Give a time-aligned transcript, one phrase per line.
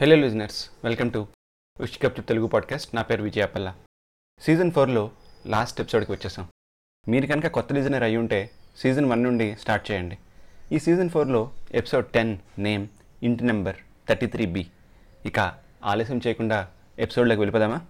[0.00, 1.26] Hello listeners welcome to
[1.80, 3.74] ఉష్కప్ to Telugu podcast నా పేరు విజయాపల్ల
[4.40, 5.10] సీజన్ ఫోర్లో
[5.46, 6.48] లాస్ట్ ఎపిసోడ్కి వచ్చేసాం.
[7.08, 10.18] మీరు కనుక కొత్త లిజనర్ అయి ఉంటే సీజన్ వన్ నుండి స్టార్ట్ చేయండి.
[10.72, 12.88] ఈ సీజన్ ఫోర్లో ఎపిసోడ్ టెన్ నేమ్
[13.22, 13.76] ఇంటి నెంబర్
[14.08, 14.66] థర్టీ త్రీ బి
[15.26, 17.80] ఇక ఆలస్యం చేయకుండా ఎపిసోడ్లోకి వెళ్ళిపోదామా?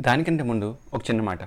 [0.00, 1.38] దానికంటే ముందు ఒక చిన్న మాట.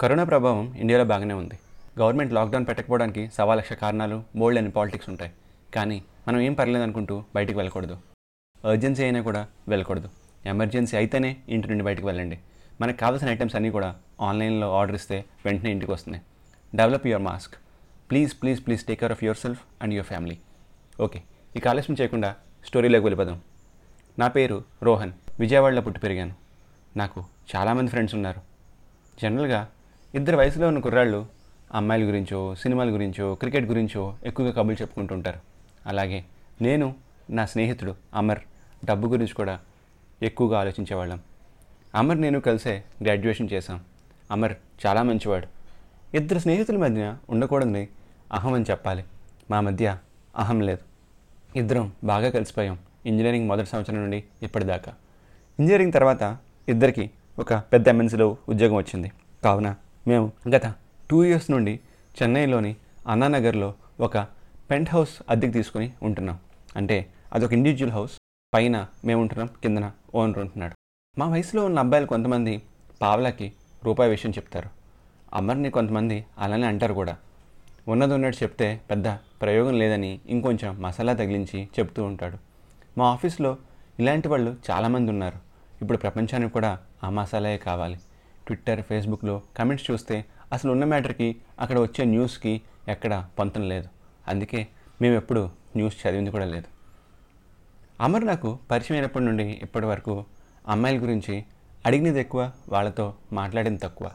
[0.00, 1.58] కరోనా ప్రభావం ఇండియాలో బాగానే ఉంది.
[2.00, 5.32] గవర్నమెంట్ లాక్డౌన్ పెట్టకపోవడానికి సవా లక్ష కారణాలు బోల్డ్ అని పాలిటిక్స్ ఉంటాయి.
[5.74, 7.98] కానీ మనం ఏం పర్లేదు అనుకుంటూ బయటికి వెళ్ళకూడదు.
[8.64, 10.08] అర్జెన్సీ అయినా కూడా వెళ్ళకూడదు.
[10.46, 12.38] ఎమర్జెన్సీ అయితేనే ఇంటి నుండి బయటకు వెళ్ళండి.
[12.80, 16.24] మనకు కావాల్సిన ఐటమ్స్ అన్నీ కూడా ఆన్లైన్లో ఆర్డర్ ఇస్తే వెంటనే ఇంటికి వస్తున్నాయి.
[16.74, 17.54] Develop your mask
[18.10, 20.38] please please please take care of yourself and your family
[21.00, 21.22] okay
[21.56, 22.34] ఇక ఆలస్యం చేయకుండా
[22.66, 23.40] స్టోరీలోకి వెళ్ళిపోదాం.
[24.18, 25.12] నా పేరు రోహన్.
[25.40, 26.34] విజయవాడలో పుట్టి పెరిగాను.
[26.96, 27.24] నాకు
[27.56, 28.40] చాలామంది ఫ్రెండ్స్ ఉన్నారు.
[29.22, 29.68] జనరల్గా
[30.14, 31.26] ఇద్దరు వయసులో ఉన్న కుర్రాళ్ళు
[31.74, 35.40] అమ్మాయిల గురించో సినిమాల గురించో క్రికెట్ గురించో ఎక్కువగా కబుర్లు చెప్పుకుంటుంటారు
[35.86, 36.24] అలాగే
[36.62, 36.94] నేను
[37.30, 38.38] నా స్నేహితుడు అమర్.
[38.84, 39.60] డబ్బు గురించి కూడా
[40.22, 41.20] ఎక్కువగా ఆలోచించేవాళ్ళం.
[41.94, 43.80] అమర్ నేను కలిసే గ్రాడ్యుయేషన్ చేశాం.
[44.30, 44.54] అమర్
[44.86, 45.46] చాలా మంచివాడు.
[46.16, 47.88] ఇద్దరు స్నేహితుల మధ్య ఉండకూడదని
[48.32, 49.04] అహం అని చెప్పాలి.
[49.50, 49.98] మా మధ్య
[50.36, 50.82] అహం లేదు.
[51.58, 52.78] ఇద్దరం బాగా కలిసిపోయాం.
[53.06, 54.94] ఇంజనీరింగ్ మొదటి సంవత్సరం నుండి ఇప్పటిదాకా.
[55.60, 56.36] ఇంజనీరింగ్ తర్వాత
[56.68, 59.12] ఇద్దరికి ఒక పెద్ద ఎంఎన్సీలో ఉద్యోగం వచ్చింది.
[59.44, 59.74] కావున
[60.06, 60.74] మేము గత
[61.10, 61.80] టూ ఇయర్స్ నుండి
[62.22, 62.76] చెన్నైలోని
[63.06, 64.18] అన్నానగర్లో ఒక
[64.70, 66.38] పెంట్ హౌస్ అద్దెకి తీసుకుని ఉంటున్నాం.
[66.76, 68.21] అంటే అదొక ఇండివిజువల్ హౌస్.
[68.54, 70.74] పైన మేము ఉంటున్నాం కిందన ఓనర్ ఉంటున్నాడు.
[71.18, 72.62] మా వయసులో ఉన్న అబ్బాయిలు కొంతమంది
[73.02, 73.46] పావలాకి
[73.84, 74.70] రూపాయి విషయం చెప్తారు.
[75.34, 77.14] అమర్ని కొంతమంది అలానే అంటారు కూడా.
[77.88, 79.08] ఉన్నది ఉన్నట్టు చెప్తే పెద్ద
[79.42, 82.36] ప్రయోగం లేదని ఇంకొంచెం మసాలా తగిలించి చెప్తూ ఉంటాడు.
[82.98, 83.52] మా ఆఫీస్లో
[83.98, 85.38] ఇలాంటి వాళ్ళు చాలామంది ఉన్నారు.
[85.82, 86.72] ఇప్పుడు ప్రపంచానికి కూడా
[87.04, 87.98] ఆ మసాలాయే కావాలి.
[88.46, 92.54] ట్విట్టర్ ఫేస్బుక్లో కమెంట్స్ చూస్తే అసలు ఉన్న మ్యాటర్కి అక్కడ వచ్చే న్యూస్కి
[92.88, 93.88] ఎక్కడ పొంతం లేదు.
[94.28, 94.60] అందుకే
[95.02, 96.68] మేము ఎప్పుడు న్యూస్ చదివింది కూడా లేదు.
[98.00, 100.24] అమర్ నాకు పరిచయం అయినప్పటి నుండి ఇప్పటి వరకు
[100.68, 101.44] అమ్మాయిల గురించి
[101.86, 104.10] అడిగినది ఎక్కువ వాళ్ళతో మాట్లాడింది తక్కువ.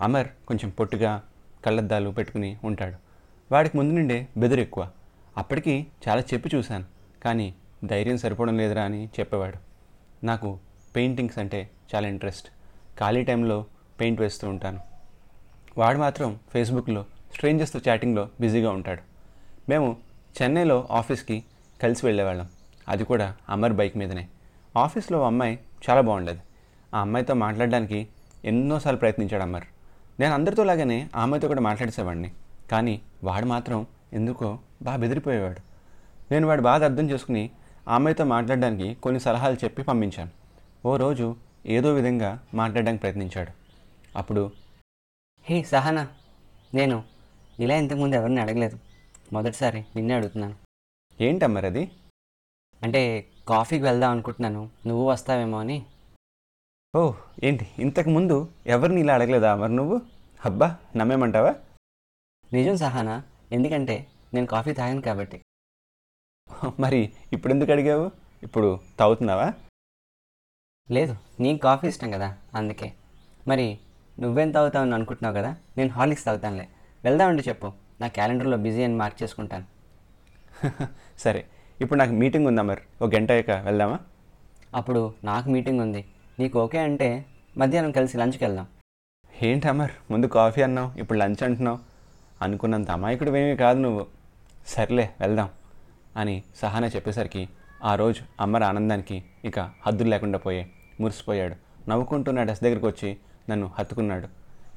[0.00, 1.22] అమర్ కొంచెం పొట్టుగా
[1.64, 2.96] కళ్ళద్దాలు పెట్టుకుని ఉంటాడు.
[3.52, 4.90] వాడికి ముందు నుండే బెదురు ఎక్కువ.
[5.36, 6.84] అప్పటికి చాలా చెప్పి చూశాను
[7.24, 7.54] కానీ
[7.84, 9.58] ధైర్యం సరిపోవడం లేదురా అని చెప్పేవాడు.
[10.26, 10.58] నాకు
[10.96, 12.48] పెయింటింగ్స్ అంటే చాలా ఇంట్రెస్ట్.
[12.98, 13.64] ఖాళీ టైంలో
[14.00, 14.80] పెయింట్ వేస్తూ ఉంటాను.
[15.78, 19.02] వాడు మాత్రం ఫేస్బుక్లో స్ట్రేంజర్స్తో చాటింగ్లో బిజీగా ఉంటాడు.
[19.68, 19.96] మేము
[20.42, 21.44] చెన్నైలో ఆఫీస్కి
[21.82, 22.48] కలిసి వెళ్ళేవాళ్ళం.
[22.88, 24.28] అది కూడా అమర్ బైక్ మీదనే.
[24.76, 25.58] ఆఫీస్లో అమ్మాయి
[25.90, 26.40] చాలా బాగుండేది.
[26.94, 28.08] ఆ అమ్మాయితో మాట్లాడడానికి
[28.44, 29.64] ఎన్నోసార్లు ప్రయత్నించాడు అమర్.
[30.20, 32.32] నేను అందరితో లాగానే ఆ అమ్మాయితో కూడా మాట్లాడేసేవాడిని.
[32.70, 35.60] కానీ వాడు మాత్రం ఎందుకో బాగా బెదిరిపోయేవాడు.
[36.30, 37.50] నేను వాడు బాగా అర్థం చేసుకుని
[37.88, 40.30] ఆ అమ్మాయితో మాట్లాడడానికి కొన్ని సలహాలు చెప్పి పంపించాను.
[40.86, 43.52] ఓ రోజు ఏదో విధంగా మాట్లాడడానికి ప్రయత్నించాడు.
[44.18, 44.50] అప్పుడు
[45.42, 46.08] హే సహనా
[46.74, 47.02] నేను
[47.60, 48.78] ఇలా ఇంతకుముందు ఎవరిని అడగలేదు.
[49.32, 50.54] మొదటిసారి నిన్నే అడుగుతున్నాను.
[51.20, 51.90] ఏంటి అది
[52.82, 53.02] అంటే
[53.48, 54.70] కాఫీకి వెళ్దాం అనుకుంటున్నాను.
[54.86, 55.86] నువ్వు వస్తావేమో అని.
[56.96, 57.12] ఓ
[57.44, 57.66] ఏంటి?
[57.78, 59.54] ఇంతకు ముందు ఎవరిని ఇలా అడగలేదా?
[59.54, 59.96] మరి నువ్వు?
[60.44, 61.52] అబ్బా నమ్మేమంటావా?
[62.52, 63.22] నిజం సహనా
[63.52, 65.38] ఎందుకంటే నేను కాఫీ తాగాను కాబట్టి.
[66.80, 68.10] మరి ఇప్పుడు ఎందుకు అడిగావు?
[68.42, 69.48] ఇప్పుడు తాగుతున్నావా?
[70.90, 72.92] లేదు నీకు కాఫీ ఇష్టం కదా అందుకే.
[73.48, 73.78] మరి
[74.20, 76.68] నువ్వేం తాగుతావని అనుకుంటున్నావు కదా నేను హార్లిక్స్ తాగుతానులే.
[77.04, 79.66] వెళ్దామంటే చెప్పు నా క్యాలెండర్లో బిజీ అని మార్క్ చేసుకుంటాను.
[81.18, 81.46] సరే
[81.80, 82.80] ఇప్పుడు నాకు మీటింగ్ ఉందా మరి?
[83.02, 83.98] ఒక గంట అయ్యాక వెళ్దామా?
[84.74, 86.04] అప్పుడు నాకు మీటింగ్ ఉంది.
[86.38, 87.26] నీకు ఓకే అంటే
[87.58, 88.66] మధ్యాహ్నం కలిసి లంచ్కి వెళ్దాం.
[89.42, 89.90] ఏంటి అమర్?
[90.10, 91.78] ముందు కాఫీ అన్నావు ఇప్పుడు లంచ్ అంటున్నావు.
[92.42, 94.06] అనుకున్నంత అమాయకుడు ఏమీ కాదు నువ్వు.
[94.66, 95.48] సర్లే వెళ్దాం
[96.16, 97.48] అని సహానా చెప్పేసరికి
[97.84, 100.66] ఆ రోజు అమ్మర్ ఆనందానికి ఇక హద్దులు లేకుండా పోయే
[101.00, 101.56] మురిసిపోయాడు.
[101.90, 103.16] నవ్వుకుంటూ నా డెస్క్ దగ్గరికి వచ్చి
[103.50, 104.28] నన్ను హత్తుకున్నాడు.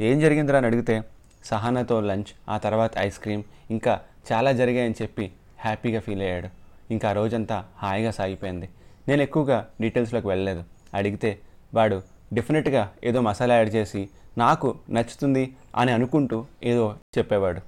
[0.03, 1.03] ఏం జరిగిందిరా అని అడిగితే
[1.45, 4.01] సహానాతో లంచ్ ఆ తర్వాత ఐస్ క్రీమ్ ఇంకా
[4.31, 6.60] చాలా జరిగాయని చెప్పి హ్యాపీగా ఫీల్ అయ్యాడు.
[6.91, 8.69] ఇంకా ఆ రోజంతా హాయిగా సాగిపోయింది.
[9.07, 10.63] నేను ఎక్కువగా డీటెయిల్స్లోకి వెళ్ళలేదు.
[10.93, 11.39] అడిగితే
[11.73, 12.01] వాడు
[12.33, 17.61] డెఫినెట్గా ఏదో మసాలా యాడ్ చేసి నాకు నచ్చుతుంది అని అనుకుంటూ ఏదో చెప్పేవాడు.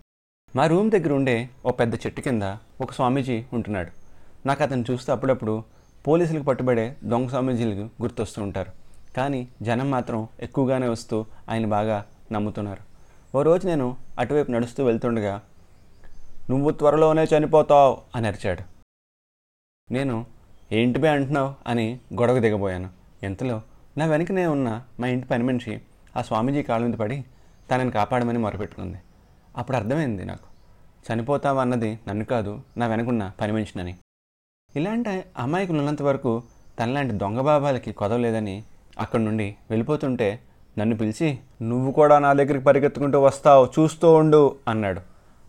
[0.56, 2.44] మా రూమ్ దగ్గర ఉండే ఓ పెద్ద చెట్టు కింద
[2.81, 3.91] ఒక స్వామీజీ ఉంటున్నాడు.
[4.47, 5.63] నాకు అతను చూస్తే అప్పుడప్పుడు
[6.07, 8.71] పోలీసులకు పట్టుబడే దొంగ స్వామీజీలకు గుర్తొస్తూ ఉంటారు.
[9.18, 12.83] కానీ జనం మాత్రం ఎక్కువగానే వస్తూ ఆయన బాగా నమ్ముతున్నారు.
[13.38, 15.42] ఓ రోజు నేను అటువైపు నడుస్తూ వెళ్తుండగా
[16.50, 18.73] నువ్వు త్వరలోనే చనిపోతావు అని అరిచాడు.
[19.91, 20.25] నేను
[20.71, 22.89] ఏంటి బే అంటున్నావు అని గొడవ దిగబోయాను.
[23.24, 23.62] ఎంతలో?
[23.97, 25.81] నా వెనకనే ఉన్న మా ఇంటి పని మనిషి
[26.18, 27.25] ఆ స్వామీజీ కాళ్ళ మీద పడి
[27.71, 28.97] తనని కాపాడమని మొరపెట్టుకుంది.
[29.57, 30.47] అప్పుడు అర్థమైంది నాకు.
[31.06, 33.95] చనిపోతావా అన్నది నన్ను కాదు నా వెనకున్న పని మనిషినని.
[34.75, 36.44] ఇలాంటి అమాయకులు ఉన్నంత వరకు
[36.79, 38.63] తనలాంటి దొంగ బాబాలకి కొదవలేదని
[39.00, 40.39] అక్కడి నుండి వెళ్ళిపోతుంటే
[40.77, 45.01] నన్ను పిలిచి నువ్వు కూడా నా దగ్గరికి పరిగెత్తుకుంటూ వస్తావు చూస్తూ ఉండు అన్నాడు.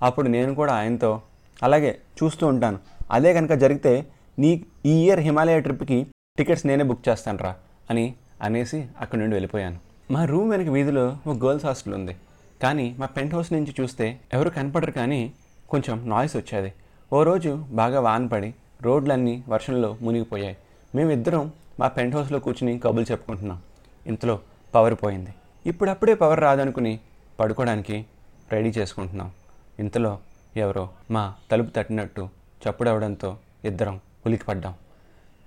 [0.02, 1.22] అప్పుడు నేను కూడా ఆయనతో
[1.62, 2.78] అలాగే చూస్తూ ఉంటాను.
[3.10, 4.06] అదే కనుక జరిగితే
[4.38, 6.06] నీ ఈ ఇయర్ హిమాలయ ట్రిప్కి
[6.38, 7.54] టికెట్స్ నేనే బుక్ చేస్తాను రా
[7.90, 9.78] అని అనేసి అక్కడి నుండి వెళ్ళిపోయాను.
[10.10, 12.16] మా రూమ్ వెనక వీధిలో ఒక గర్ల్స్ హాస్టల్ ఉంది.
[12.62, 15.32] కానీ మా పెంట్ హౌస్ నుంచి చూస్తే ఎవరు కనపడరు కానీ
[15.70, 16.72] కొంచెం నాయిస్ వచ్చేది.
[17.12, 20.56] ఓ రోజు బాగా వాన పడి రోడ్లన్నీ వర్షంలో మునిగిపోయాయి.
[20.94, 23.60] మేమిద్దరం మా పెంట్ హౌస్లో కూర్చుని కబుర్లు చెప్పుకుంటున్నాం.
[24.06, 24.40] ఇంతలో
[24.74, 25.34] పవర్ పోయింది.
[25.66, 27.00] ఇప్పుడప్పుడే పవర్ రాదనుకుని
[27.40, 28.06] పడుకోవడానికి
[28.52, 29.30] రెడీ చేసుకుంటున్నాం.
[29.78, 30.18] ఇంతలో
[30.56, 32.28] ఎవరో మా తలుపు తట్టినట్టు
[32.64, 34.74] చప్పుడవడంతో ఇద్దరం ఉలికి పడ్డాం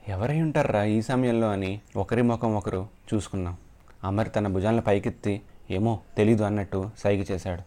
[0.08, 3.58] ఎవరై ఉంటారా ఈ సమయంలో అని ఒకరి ముఖం ఒకరు చూసుకున్నాం.
[4.04, 5.42] అమర్ తన భుజాలను పైకెత్తి
[5.72, 7.62] ఏమో తెలీదు అన్నట్టు సైగ చేశాడు.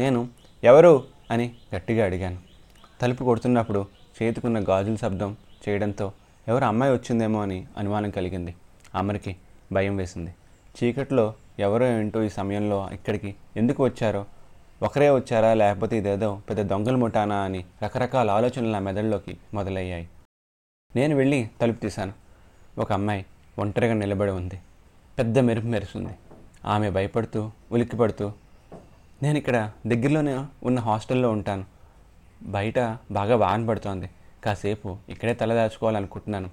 [0.00, 0.28] నేను
[0.64, 1.04] ఎవరు?
[1.30, 2.36] అని గట్టిగా అడిగాను.
[3.02, 3.86] తలుపు కొడుతున్నప్పుడు
[4.22, 5.36] చేతికున్న గాజుల శబ్దం
[5.68, 6.12] చేయడంతో
[6.48, 8.54] ఎవరు అమ్మాయి వచ్చిందేమో అని అనుమానం కలిగింది.
[8.94, 9.36] అమర్కి
[9.72, 10.34] భయం వేసింది.
[10.84, 14.24] చీకట్లో ఎవరో ఏంటో ఈ సమయంలో ఇక్కడికి ఎందుకు వచ్చారో
[14.82, 20.08] ఒకరే వచ్చారా లేకపోతే ఇదేదో పెద్ద దొంగలు ముఠానా అని రకరకాల ఆలోచనలు నా మెదడులోకి మొదలయ్యాయి.
[20.96, 22.12] నేను వెళ్ళి తలుపు తీశాను.
[22.78, 23.26] ఒక అమ్మాయి
[23.58, 24.60] ఒంటరిగా నిలబడి ఉంది.
[25.18, 26.14] పెద్ద మెరుపు మెరుస్తుంది
[26.64, 28.32] ఆమె భయపడుతూ ఉలిక్కిపడుతూ
[29.22, 31.64] నేను ఇక్కడ దగ్గరలోనే ఉన్న హాస్టల్లో ఉంటాను.
[32.42, 32.78] బయట
[33.10, 34.10] బాగా వాన పడుతోంది.
[34.44, 36.50] కాసేపు ఇక్కడే తలదాచుకోవాలనుకుంటున్నాను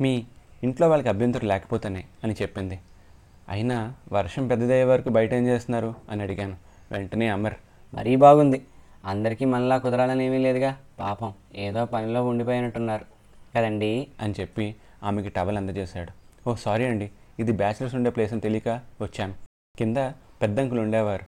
[0.00, 0.24] మీ
[0.62, 2.80] ఇంట్లో వాళ్ళకి అభ్యంతరం లేకపోతేనే అని చెప్పింది.
[3.48, 5.94] అయినా వర్షం పెద్దదయ్యే వరకు బయట ఏం చేస్తున్నారు?
[6.10, 6.56] అని అడిగాను.
[6.92, 7.54] వెంటనే అమర్
[7.94, 8.66] మరీ బాగుంది.
[9.04, 10.76] అందరికీ మనలా కుదరాలని ఏమీ లేదుగా.
[11.00, 13.19] పాపం ఏదో పనిలో ఉండిపోయినట్టున్నారు.
[13.56, 16.12] కదండి అని చెప్పి ఆమెకి టవల్ అందజేశాడు.
[16.48, 18.68] ఓ సారీ అండి ఇది బ్యాచిలర్స్ ఉండే ప్లేస్ అని తెలియక
[19.00, 19.34] వచ్చాను.
[19.78, 19.96] కింద
[20.42, 21.24] పెద్దంకులు ఉండేవారు.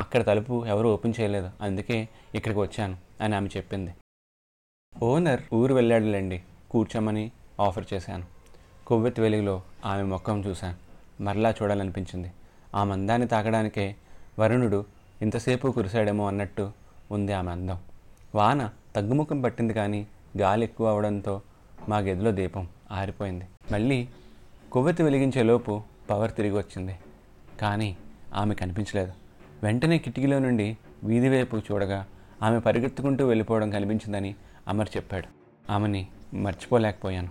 [0.00, 1.50] అక్కడ తలుపు ఎవరు ఓపెన్ చేయలేదు.
[1.60, 3.94] అందుకే ఇక్కడికి వచ్చాను అని ఆమె చెప్పింది.
[5.02, 8.24] ఓనర్ ఊరు వెళ్ళాడులేండి కూర్చోమని ఆఫర్ చేశాను.
[8.86, 10.76] కొవ్వెత్తి వెలుగులో ఆమె ముఖం చూశాను.
[11.22, 12.32] మరలా చూడాలనిపించింది.
[12.74, 13.96] ఆ మందాన్ని తాకడానికే
[14.38, 14.84] వరుణుడు
[15.22, 16.72] ఇంతసేపు కురిశాడేమో అన్నట్టు
[17.10, 17.78] ఉంది ఆమె అందం.
[18.34, 20.06] వాన తగ్గుముఖం పట్టింది కానీ
[20.38, 21.42] గాలి ఎక్కువ అవడంతో
[21.88, 23.44] మా గదిలో దీపం ఆరిపోయింది.
[23.72, 24.08] మళ్ళీ
[24.72, 26.98] కొవ్వెత్తి వెలిగించేలోపు పవర్ తిరిగి వచ్చింది.
[27.60, 27.96] కానీ
[28.34, 29.12] ఆమె కనిపించలేదు.
[29.62, 32.06] వెంటనే కిటికీలో నుండి వీధి వైపు చూడగా
[32.42, 34.34] ఆమె పరిగెత్తుకుంటూ వెళ్ళిపోవడం కనిపించిందని
[34.68, 35.28] అమర్ చెప్పాడు.
[35.72, 37.28] ఆమెని మర్చిపోలేకపోయాను.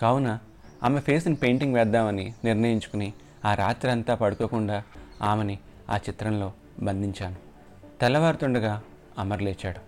[0.00, 0.38] కావున
[0.82, 3.12] ఆమె ఫేస్ని పెయింటింగ్ వేద్దామని నిర్ణయించుకుని
[3.44, 4.82] ఆ రాత్రి అంతా పడుకోకుండా
[5.22, 5.58] ఆమెని
[5.90, 6.52] ఆ చిత్రంలో
[6.82, 7.36] బంధించాను.
[8.00, 8.82] తెల్లవారుతుండగా
[9.18, 9.80] అమర్ లేచాడు.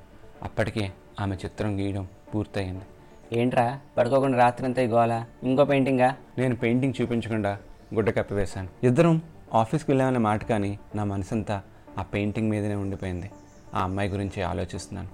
[0.42, 2.84] అప్పటికే ఆమె చిత్రం గీయడం పూర్తయింది.
[3.32, 3.78] ఏంట్రా?
[3.96, 5.24] పడుకోకుండా రాత్రి అంతా ఈ గోల.
[5.42, 6.16] ఇంకో పెయింటింగా?
[6.38, 7.58] నేను పెయింటింగ్ చూపించకుండా
[7.94, 9.22] గుడ్డ కప్పివేశాను ఇద్దరం
[9.54, 11.62] ఆఫీస్కి వెళ్ళామన్న మాట కానీ నా మనసంతా
[11.98, 13.30] ఆ పెయింటింగ్ మీదనే ఉండిపోయింది.
[13.74, 15.08] ఆ అమ్మాయి గురించి ఆలోచిస్తున్నాను.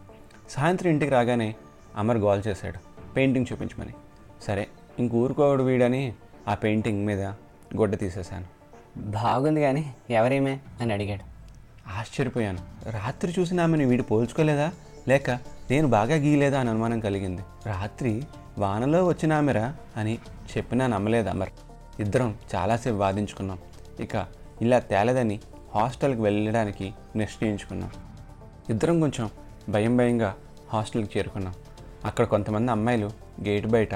[0.50, 1.54] సాయంత్రం ఇంటికి రాగానే
[1.96, 3.10] అమర్ గోల్ చేశాడు.
[3.14, 3.92] పెయింటింగ్ చూపించమని.
[4.42, 4.68] సరే
[4.98, 6.12] ఇంక ఊరుకోవడు వీడని
[6.48, 7.20] ఆ పెయింటింగ్ మీద
[7.76, 8.46] గుడ్డ తీసేశాను.
[8.98, 10.60] బాగుంది కానీ ఎవరేమే?
[10.80, 11.22] అని అడిగాడు.
[11.98, 12.58] ఆశ్చర్యపోయాను.
[12.90, 14.72] రాత్రి చూసిన ఆమెను వీడు పోల్చుకోలేదా?
[15.08, 15.30] లేక
[15.70, 17.42] నేను బాగా గీయలేదా అని అనుమానం కలిగింది.
[17.66, 18.22] రాత్రి
[18.58, 20.18] వానలో వచ్చిన ఆమెరా అని
[20.56, 21.48] చెప్పినా నమ్మలేదు అమర్
[22.00, 23.58] ఇద్దరం చాలాసేపు వాదించుకున్నాం.
[24.00, 24.26] ఇక
[24.62, 25.40] ఇలా తేలదని
[25.74, 27.90] హాస్టల్కి వెళ్ళడానికి నిశ్చయించుకున్నాం.
[28.70, 29.30] ఇద్దరం కొంచెం
[29.68, 30.34] భయం భయంగా
[30.68, 31.54] హాస్టల్కి చేరుకున్నాం.
[32.04, 33.06] అక్కడ కొంతమంది అమ్మాయిలు
[33.48, 33.94] గేట్ బయట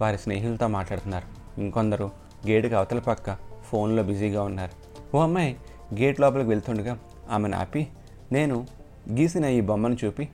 [0.00, 1.60] వారి స్నేహితులతో మాట్లాడుతున్నారు.
[1.60, 2.10] ఇంకొందరు
[2.48, 4.72] గేటుకి అవతల పక్క ఫోన్లో బిజీగా ఉన్నారు.
[5.16, 5.56] ఓ అమ్మాయి
[6.00, 6.98] గేట్ లోపలికి వెళ్తుండగా
[7.30, 7.88] ఆమెను ఆపి
[8.32, 8.66] నేను
[9.12, 10.28] గీసిన ఈ బొమ్మను చూపి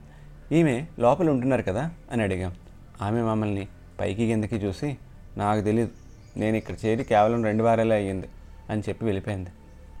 [0.51, 2.55] ఈమె లోపల ఉంటున్నారు కదా అని అడిగాం.
[3.01, 3.67] ఆమె మమ్మల్ని
[3.99, 4.97] పైకి కిందకి చూసి
[5.37, 5.91] నాకు తెలియదు
[6.37, 8.27] నేను ఇక్కడ చేరి కేవలం రెండు వారాలే అయ్యింది
[8.69, 9.49] అని చెప్పి వెళ్ళిపోయింది.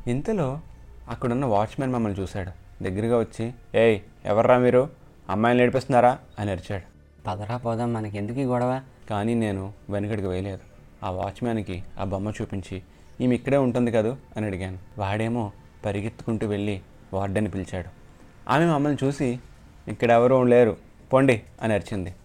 [0.07, 0.59] ఇంతలో
[1.09, 2.83] అక్కడున్న వాచ్మెన్ మమ్మల్ని చూశాడు.
[2.83, 4.89] దగ్గరగా వచ్చి ఏయ్ ఎవర్రా మీరు?
[5.29, 6.83] అమ్మాయిని నడిపిస్తున్నారా అని అరిచాడు.
[7.27, 8.81] పదరా పోదాం మనకి ఎందుకు ఈ గొడవ?
[9.09, 10.59] కానీ నేను వెనుకడికి వేయలేదు.
[11.03, 12.81] ఆ వాచ్మ్యాన్కి ఆ బొమ్మ చూపించి
[13.21, 14.15] ఈమె ఇక్కడే ఉంటుంది కదూ?
[14.37, 14.77] అని అడిగాను.
[14.97, 15.51] వాడేమో
[15.85, 16.81] పరిగెత్తుకుంటూ వెళ్ళి
[17.13, 17.89] వార్డెన్ పిలిచాడు.
[18.49, 19.39] ఆమె మమ్మల్ని చూసి
[19.87, 20.77] ఇక్కడ ఎవరూ లేరు.
[21.13, 22.15] పొండి అని అరిచింది.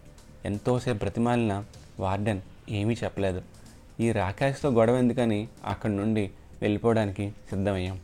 [0.45, 1.65] ఎంతోసేపు బ్రతిమాలిన
[2.01, 3.43] వార్డెన్ ఏమీ చెప్పలేదు.
[4.01, 6.31] ఈ రాకేష్తో గొడవ ఎందుకని అక్కడి నుండి
[6.63, 8.01] వెళ్ళిపోవడానికి సిద్ధమయ్యాం.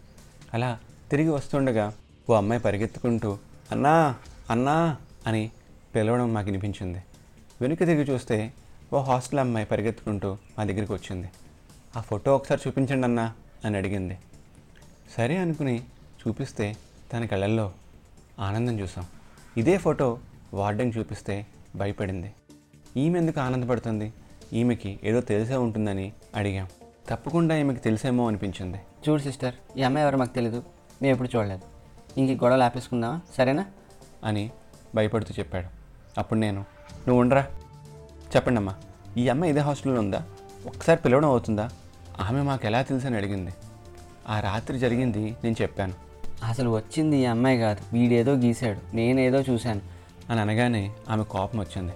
[0.55, 0.79] అలా
[1.11, 1.93] తిరిగి వస్తుండగా
[2.31, 3.39] ఓ అమ్మాయి పరిగెత్తుకుంటూ
[3.73, 4.17] అన్నా
[4.51, 4.97] అన్నా
[5.27, 5.51] అని
[5.95, 7.03] పిలవడం మాకు వినిపించింది.
[7.61, 8.53] వెనుక తిరిగి చూస్తే
[8.93, 11.29] ఓ హాస్టల్ అమ్మాయి పరిగెత్తుకుంటూ మా దగ్గరికి వచ్చింది.
[11.97, 13.35] ఆ ఫోటో ఒకసారి చూపించండి అన్నా
[13.65, 14.19] అని అడిగింది.
[15.17, 15.83] సరే అనుకుని
[16.23, 16.77] చూపిస్తే
[17.13, 17.73] తన కళ్ళల్లో
[18.41, 19.05] ఆనందం చూసాం.
[19.57, 20.19] ఇదే ఫోటో
[20.55, 21.47] వార్డెన్ చూపిస్తే
[21.77, 22.35] భయపడింది.
[22.97, 24.13] ఈమె ఎందుకు ఆనందపడుతుంది?
[24.53, 26.69] ఈమెకి ఏదో తెలిసే ఉంటుందని అడిగాం.
[27.09, 28.81] తప్పకుండా ఈమెకి తెలిసేమో అనిపించింది.
[29.09, 30.63] చూడు సిస్టర్ ఈ అమ్మాయి ఎవరో మాకు తెలీదు.
[31.03, 31.63] మేము ఎప్పుడు చూడలేదు.
[32.21, 33.21] ఇంక గొడవలు ఆపేసుకుందామా?
[33.37, 33.67] సరేనా?
[34.25, 34.51] అని
[34.95, 35.67] భయపడుతూ చెప్పాడు.
[36.21, 36.61] అప్పుడు నేను
[37.09, 37.47] నువ్వు ఉండరా?
[38.37, 38.75] చెప్పండి అమ్మా
[39.17, 40.27] ఈ అమ్మాయి ఇదే హాస్టల్లో ఉందా?
[40.67, 41.71] ఒకసారి పిలవడం అవుతుందా?
[42.21, 43.51] ఆమె మాకు ఎలా తెలుసని అడిగింది.
[44.29, 46.06] ఆ రాత్రి జరిగింది నేను చెప్పాను.
[46.45, 47.97] అసలు వచ్చింది ఈ అమ్మాయి కాదు.
[47.97, 48.97] వీడేదో గీశాడు.
[48.97, 49.81] నేనేదో చూశాను.
[50.31, 51.93] అని అనగానే ఆమె కోపం వచ్చింది.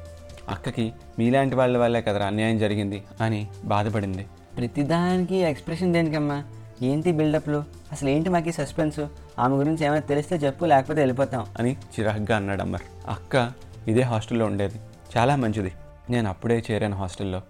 [0.48, 4.26] అక్కకి మీలాంటి వాళ్ళ వల్లే కదరా అన్యాయం జరిగింది అని బాధపడింది.
[4.56, 6.44] ప్రతిదానికి ఎక్స్ప్రెషన్ దేనికమ్మా?
[6.82, 7.64] ఏంటి బిల్డప్లు?
[7.92, 9.00] అసలు ఏంటి మాకు సస్పెన్స్?
[9.38, 11.46] ఆమె గురించి ఏమైనా తెలిస్తే చెప్పు లేకపోతే వెళ్ళిపోతాం.
[11.58, 13.52] అని చిరాగ్గా అన్నాడు అమ్మర్ అక్క
[13.88, 14.80] ఇదే హాస్టల్లో ఉండేది.
[15.16, 15.72] చాలా మంచిది.
[16.10, 17.42] నేను అప్పుడే చేరాను హాస్టల్లో.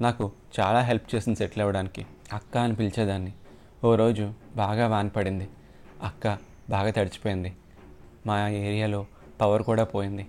[0.00, 2.06] నాకు చాలా హెల్ప్ చేసింది సెటిల్ అవ్వడానికి.
[2.32, 3.32] అక్క అని పిలిచేదాన్ని.
[3.84, 5.48] ఓ రోజు బాగా వాన పడింది.
[6.02, 6.38] అక్క
[6.70, 7.56] బాగా తడిచిపోయింది.
[8.26, 9.06] మా ఏరియాలో
[9.40, 10.26] పవర్ కూడా పోయింది.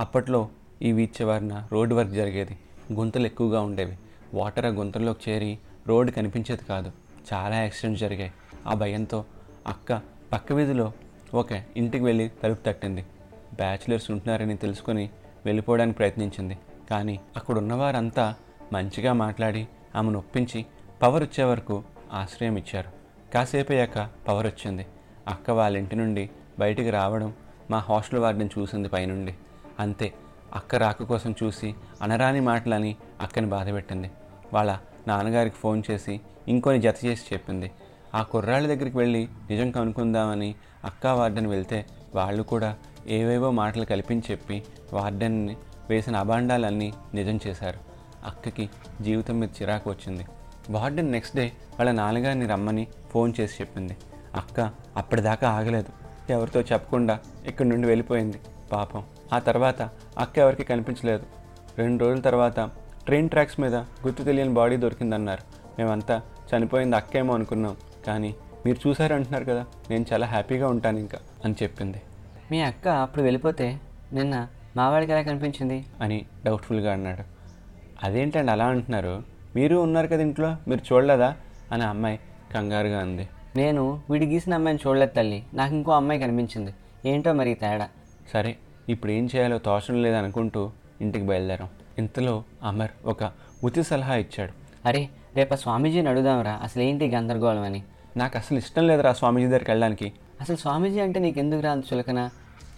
[0.00, 0.48] అప్పట్లో
[0.82, 2.58] ఈ వీచ్ వారిన రోడ్డు వర్క్ జరిగేది.
[2.92, 3.98] గుంతలు ఎక్కువగా ఉండేవి.
[4.34, 6.92] వాటర్ ఆ గుంతల్లోకి చేరి రోడ్డు కనిపించేది కాదు.
[7.32, 8.32] చాలా యాక్సిడెంట్స్ జరిగాయి.
[8.66, 9.24] ఆ భయంతో
[9.66, 10.00] అక్క
[10.32, 10.92] పక్క వీధిలో
[11.34, 13.06] ఒక ఇంటికి వెళ్ళి తలుపు తట్టింది.
[13.54, 15.10] బ్యాచిలర్స్ ఉంటున్నారని తెలుసుకొని
[15.46, 16.58] వెళ్ళిపోవడానికి ప్రయత్నించింది.
[16.90, 18.34] కానీ అక్కడ ఉన్నవారంతా
[18.72, 20.66] మంచిగా మాట్లాడి ఆమెను ఒప్పించి
[21.02, 22.90] పవర్ వచ్చే వరకు ఆశ్రయం ఇచ్చారు.
[23.34, 24.86] కాసేపు అయ్యాక పవర్ వచ్చింది.
[25.28, 27.32] అక్క వాళ్ళ ఇంటి నుండి బయటికి రావడం
[27.70, 29.34] మా హాస్టల్ వారిని చూసింది పైనుండి.
[29.80, 30.12] అంతే
[30.54, 34.10] అక్క రాక కోసం చూసి అనరాని మాటలని అక్కని బాధపెట్టింది
[34.52, 34.78] వాళ్ళ
[35.08, 37.70] నాన్నగారికి ఫోన్ చేసి ఇంకొని జత చేసి చెప్పింది.
[38.14, 40.54] ఆ కుర్రాళ్ళ దగ్గరికి వెళ్ళి నిజం కనుక్కుందామని
[40.84, 45.56] అక్క వార్డెన్ వెళ్తే వాళ్ళు కూడా ఏవేవో మాటలు కల్పించి చెప్పి వార్డెన్ని
[45.90, 47.80] వేసిన అభాండాలన్నీ నిజం చేశారు.
[48.24, 50.26] అక్కకి జీవితం మీద చిరాకు వచ్చింది.
[50.70, 53.96] వార్డెన్ నెక్స్ట్ డే వాళ్ళ నాన్నగారిని రమ్మని ఫోన్ చేసి చెప్పింది.
[54.34, 56.06] అక్క అప్పటిదాకా ఆగలేదు.
[56.32, 58.40] ఎవరితో చెప్పకుండా ఇక్కడి నుండి వెళ్ళిపోయింది.
[58.72, 59.04] పాపం.
[59.32, 59.82] ఆ తర్వాత
[60.18, 61.26] అక్క ఎవరికి కనిపించలేదు.
[61.78, 62.60] రెండు రోజుల తర్వాత
[63.06, 65.42] ట్రైన్ ట్రాక్స్ మీద గుర్తు తెలియని బాడీ దొరికిందన్నారు.
[65.78, 66.22] మేమంతా
[66.56, 67.76] చనిపోయింది అక్కేమో అనుకున్నాం.
[68.06, 68.34] కానీ
[68.66, 72.02] మీరు చూసారంటున్నారు కదా నేను చాలా హ్యాపీగా ఉంటాను ఇంకా అని చెప్పింది.
[72.50, 73.80] మీ అక్క అప్పుడు వెళ్ళిపోతే
[74.12, 75.84] నిన్న మావాడికి ఎలా కనిపించింది?
[76.00, 77.22] అని డౌట్ఫుల్గా అన్నాడు.
[78.02, 79.22] అదేంటండి అలా అంటున్నారు?
[79.56, 81.36] మీరు ఉన్నారు కదా ఇంట్లో మీరు చూడలేదా?
[81.72, 82.20] అని అమ్మాయి
[82.54, 83.28] కంగారుగా అంది.
[83.56, 85.42] నేను వీడి గీసిన అమ్మాయిని చూడలేదు తల్లి.
[85.54, 86.74] నాకు ఇంకో అమ్మాయి కనిపించింది.
[87.06, 87.88] ఏంటో మరి తేడా?
[88.32, 88.56] సరే
[88.88, 90.70] ఇప్పుడు ఏం చేయాలో తోచడం లేదనుకుంటూ
[91.00, 91.68] ఇంటికి బయలుదేరాం.
[91.98, 93.24] ఇంతలో అమర్ ఒక
[93.64, 94.52] ఉచిత సలహా ఇచ్చాడు.
[94.88, 96.60] అరే రేపు ఆ స్వామీజీని అడుగుదాంరా.
[96.62, 97.82] అసలు ఏంటి గందరగోళం అని?
[98.16, 100.12] నాకు అసలు ఇష్టం లేదురా స్వామీజీ దగ్గరికి వెళ్ళడానికి.
[100.40, 102.30] అసలు స్వామీజీ అంటే నీకు ఎందుకు రాదు చులకన?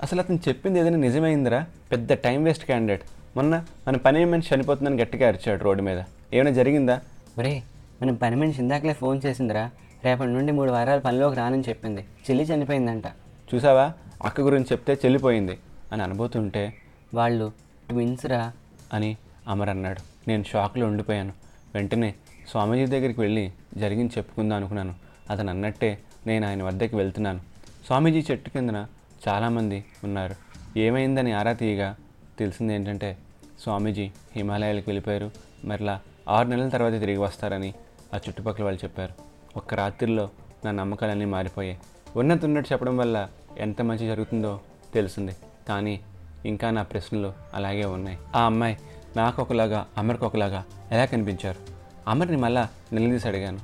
[0.02, 1.66] అసలు అతను చెప్పింది ఏదైనా నిజమైందిరా?
[1.92, 3.02] పెద్ద టైం వేస్ట్ క్యాండిడేట్.
[3.36, 6.02] మొన్న మన పని మనిషి చనిపోతుందని గట్టిగా అరిచాడు రోడ్డు మీద.
[6.34, 7.00] ఏమైనా జరిగిందా?
[7.38, 7.62] ఒరే
[8.02, 9.70] మనం పని మనిషి ఇందాకలే ఫోన్ చేసిందిరా.
[10.04, 12.00] రేపటి నుండి మూడు వారాలు పనిలోకి రానని చెప్పింది.
[12.00, 13.06] చెల్లి చనిపోయిందంట.
[13.54, 13.92] చూసావా?
[14.24, 15.58] అక్క గురించి చెప్తే చెల్లిపోయింది
[15.92, 16.74] అని అనుభూతుంటే
[17.14, 17.52] వాళ్ళు
[17.88, 18.52] ట్విన్స్ రా
[18.92, 19.16] అని
[19.48, 20.00] అమర్ అన్నాడు.
[20.28, 21.32] నేను షాక్లో ఉండిపోయాను.
[21.74, 22.14] వెంటనే
[22.50, 24.94] స్వామీజీ దగ్గరికి వెళ్ళి జరిగింది చెప్పుకుందాం అనుకున్నాను.
[25.30, 27.40] అతను అన్నట్టే నేను ఆయన వద్దకు వెళ్తున్నాను.
[27.86, 28.86] స్వామీజీ చెట్టు కిందన
[29.28, 30.34] చాలామంది ఉన్నారు.
[30.78, 31.96] ఏమైందని ఆరా తీయగా
[32.38, 33.18] తెలిసింది ఏంటంటే
[33.62, 35.30] స్వామీజీ హిమాలయాలకు వెళ్ళిపోయారు.
[35.64, 37.74] మరలా ఆరు నెలల తర్వాత తిరిగి వస్తారని
[38.14, 39.27] ఆ చుట్టుపక్కల వాళ్ళు చెప్పారు.
[39.58, 40.30] ఒక్క రాత్రిలో
[40.64, 41.78] నా నమ్మకాలన్నీ మారిపోయాయి.
[42.16, 44.60] ఉన్నత ఉన్నట్టు చెప్పడం వల్ల ఎంత మంచి జరుగుతుందో
[44.94, 45.36] తెలిసింది
[45.68, 46.00] కానీ
[46.46, 48.18] ఇంకా నా ప్రశ్నలు అలాగే ఉన్నాయి.
[48.36, 48.78] ఆ అమ్మాయి
[49.16, 51.60] నాకు ఒకలాగా అమర్కి ఒకలాగా ఎలా కనిపించారు?
[52.08, 53.60] అమర్ని మళ్ళా నిలదీసి అడిగాను.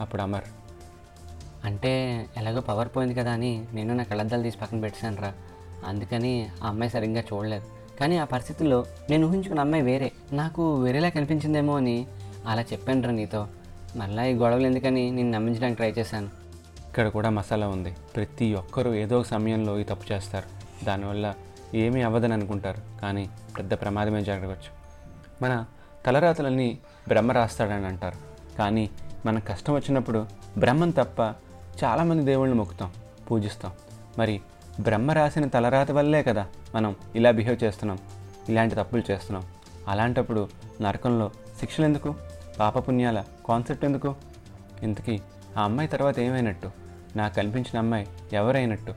[0.00, 0.44] అప్పుడు అమర్
[1.64, 1.92] అంటే
[2.36, 5.32] ఎలాగో పవర్ పోయింది కదా అని నేను నా కళ్ళద్దాలు తీసి పక్కన పెట్టాను రా.
[5.86, 7.64] అందుకని ఆ అమ్మాయి సరిగ్గా చూడలేదు.
[8.00, 10.12] కానీ ఆ పరిస్థితుల్లో నేను ఊహించుకున్న అమ్మాయి వేరే.
[10.32, 12.06] నాకు వేరేలా కనిపించిందేమో అని
[12.46, 13.46] అలా చెప్పాను రా నీతో.
[13.96, 16.26] మళ్ళీ ఈ గొడవలు ఎందుకని నేను నమ్మించడానికి ట్రై చేశాను.
[16.88, 17.96] ఇక్కడ కూడా మసాలా ఉంది.
[18.16, 20.58] ప్రతి ఒక్కరూ ఏదో ఒక సమయంలో ఈ తప్పు చేస్తారు.
[20.84, 21.34] దానివల్ల
[21.74, 23.00] ఏమీ అవ్వదని అనుకుంటారు.
[23.00, 24.78] కానీ పెద్ద ప్రమాదమే జరగవచ్చు.
[25.42, 25.64] మన
[26.06, 26.78] తలరాతలన్నీ
[27.08, 28.16] బ్రహ్మ రాస్తాడని అంటారు.
[28.56, 28.90] కానీ
[29.26, 30.26] మనకు కష్టం వచ్చినప్పుడు
[30.58, 31.20] బ్రహ్మం తప్ప
[31.84, 32.92] చాలామంది దేవుళ్ళని మొక్కుతాం
[33.30, 33.72] పూజిస్తాం.
[34.18, 34.40] మరి
[34.80, 37.98] బ్రహ్మ రాసిన తలరాత వల్లే కదా మనం ఇలా బిహేవ్ చేస్తున్నాం
[38.48, 39.44] ఇలాంటి తప్పులు చేస్తున్నాం.
[39.88, 40.48] అలాంటప్పుడు
[40.80, 41.30] నరకంలో
[41.60, 42.14] శిక్షలు ఎందుకు?
[42.58, 44.14] పాపపుణ్యాల కాన్సెప్ట్ ఎందుకు?
[44.82, 45.20] ఇంతకీ
[45.56, 46.70] ఆ అమ్మాయి తర్వాత ఏమైనట్టు?
[47.16, 48.94] నాకు కనిపించిన అమ్మాయి ఎవరైనట్టు?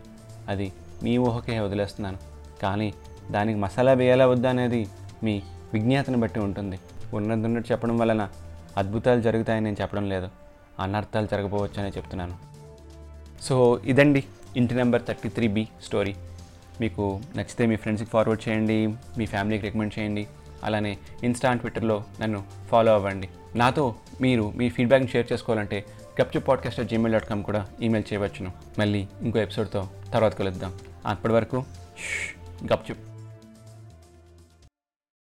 [0.48, 2.18] అది మీ ఊహకే వదిలేస్తున్నాను.
[2.62, 2.94] కానీ
[3.32, 4.88] దానికి మసాలా వేయాలా వద్దా అనేది
[5.24, 5.42] మీ
[5.74, 6.80] విజ్ఞాతను బట్టి ఉంటుంది.
[7.14, 8.30] ఉన్నదిన్నట్టు చెప్పడం వలన
[8.78, 10.30] అద్భుతాలు జరుగుతాయని నేను చెప్పడం లేదు.
[10.80, 12.38] అనర్థాలు జరగపోవచ్చు అనే చెప్తున్నాను.
[13.42, 14.24] సో ఇదండి
[14.58, 16.16] ఇంటి number thirty three B story.
[16.82, 18.88] మీకు నచ్చితే మీ ఫ్రెండ్స్కి ఫార్వర్డ్ చేయండి
[19.18, 20.28] మీ ఫ్యామిలీకి రికమెండ్ చేయండి.
[20.64, 23.30] అలానే ఇన్స్టా అండ్ ట్విట్టర్లో నన్ను ఫాలో అవ్వండి.
[23.56, 25.86] నాతో మీరు మీ ఫీడ్బ్యాక్ని షేర్ చేసుకోవాలంటే
[26.22, 28.52] Gupchup podcast Gmail dot com కూడా ఈమెయిల్ చేయవచ్చును.
[28.80, 30.74] మళ్ళీ ఇంకో ఎపిసోడ్తో తర్వాత కలుద్దాం.
[31.06, 31.64] అప్పటి వరకు
[32.74, 33.11] గప్చుప్